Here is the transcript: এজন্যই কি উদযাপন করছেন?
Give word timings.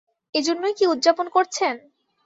এজন্যই 0.35 0.73
কি 0.77 0.85
উদযাপন 0.87 1.27
করছেন? 1.29 1.75